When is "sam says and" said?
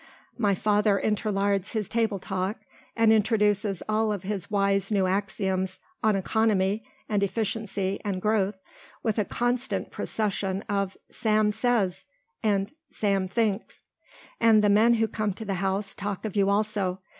11.11-12.73